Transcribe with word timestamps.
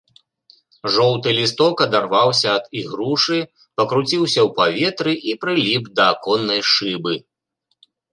Жоўты 0.93 1.29
лісток 1.39 1.75
адарваўся 1.85 2.47
ад 2.57 2.65
ігрушы, 2.79 3.37
пакруціўся 3.81 4.39
ў 4.45 4.47
паветры 4.61 5.13
і 5.33 5.35
прыліп 5.45 5.83
да 6.01 6.09
аконнай 6.15 6.61
шыбы. 6.71 7.13